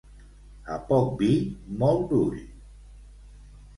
A 0.75 0.77
poc 0.87 1.11
vi, 1.21 1.29
molt 1.83 2.17
ull. 2.23 2.43